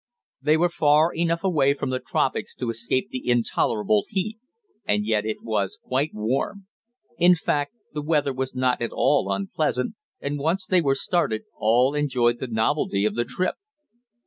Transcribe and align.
They 0.41 0.57
were 0.57 0.69
far 0.69 1.13
enough 1.13 1.43
away 1.43 1.75
from 1.75 1.91
the 1.91 1.99
tropics 1.99 2.55
to 2.55 2.71
escape 2.71 3.09
the 3.11 3.29
intolerable 3.29 4.03
heat, 4.09 4.39
and 4.83 5.05
yet 5.05 5.27
it 5.27 5.43
was 5.43 5.77
quite 5.79 6.09
warm. 6.11 6.65
In 7.19 7.35
fact 7.35 7.75
the 7.93 8.01
weather 8.01 8.33
was 8.33 8.55
not 8.55 8.81
at 8.81 8.89
all 8.91 9.31
unpleasant, 9.31 9.93
and, 10.19 10.39
once 10.39 10.65
they 10.65 10.81
were 10.81 10.95
started, 10.95 11.43
all 11.55 11.93
enjoyed 11.93 12.39
the 12.39 12.47
novelty 12.47 13.05
of 13.05 13.13
the 13.13 13.25
trip. 13.25 13.53